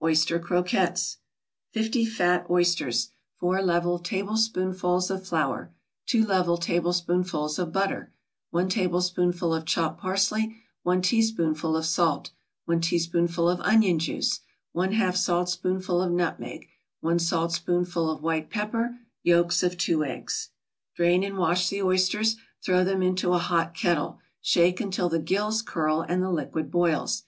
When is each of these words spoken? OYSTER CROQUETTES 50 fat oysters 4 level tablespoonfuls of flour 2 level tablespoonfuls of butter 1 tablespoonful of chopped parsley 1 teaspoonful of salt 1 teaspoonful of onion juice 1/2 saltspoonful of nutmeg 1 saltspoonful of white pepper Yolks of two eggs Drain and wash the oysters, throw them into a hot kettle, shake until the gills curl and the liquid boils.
OYSTER 0.00 0.38
CROQUETTES 0.38 1.16
50 1.72 2.06
fat 2.06 2.46
oysters 2.48 3.10
4 3.40 3.60
level 3.60 3.98
tablespoonfuls 3.98 5.10
of 5.10 5.26
flour 5.26 5.72
2 6.06 6.24
level 6.24 6.56
tablespoonfuls 6.56 7.58
of 7.58 7.72
butter 7.72 8.12
1 8.52 8.68
tablespoonful 8.68 9.52
of 9.52 9.64
chopped 9.64 10.00
parsley 10.00 10.54
1 10.84 11.02
teaspoonful 11.02 11.76
of 11.76 11.84
salt 11.84 12.30
1 12.66 12.82
teaspoonful 12.82 13.48
of 13.50 13.60
onion 13.62 13.98
juice 13.98 14.42
1/2 14.76 15.16
saltspoonful 15.16 16.00
of 16.00 16.12
nutmeg 16.12 16.68
1 17.00 17.18
saltspoonful 17.18 18.08
of 18.08 18.22
white 18.22 18.50
pepper 18.50 19.00
Yolks 19.24 19.64
of 19.64 19.76
two 19.76 20.04
eggs 20.04 20.50
Drain 20.94 21.24
and 21.24 21.36
wash 21.36 21.68
the 21.68 21.82
oysters, 21.82 22.36
throw 22.62 22.84
them 22.84 23.02
into 23.02 23.32
a 23.32 23.38
hot 23.38 23.74
kettle, 23.74 24.20
shake 24.40 24.80
until 24.80 25.08
the 25.08 25.18
gills 25.18 25.62
curl 25.62 26.00
and 26.02 26.22
the 26.22 26.30
liquid 26.30 26.70
boils. 26.70 27.24